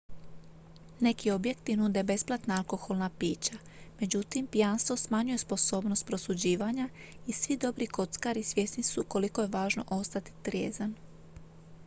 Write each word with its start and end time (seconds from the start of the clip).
neki 1.05 1.27
objekti 1.37 1.75
nude 1.79 2.03
besplatna 2.03 2.55
alkoholna 2.57 3.09
pića 3.19 3.53
međutim 3.99 4.47
pijanstvo 4.47 4.97
smanjuje 4.97 5.37
sposobnost 5.37 6.05
prosuđivanja 6.05 6.89
i 7.27 7.33
svi 7.33 7.57
dobri 7.57 7.87
kockari 7.87 8.43
svjesni 8.43 8.83
su 8.83 9.03
koliko 9.07 9.41
je 9.41 9.47
važno 9.57 9.85
ostati 9.89 10.31
trijezan 10.43 10.95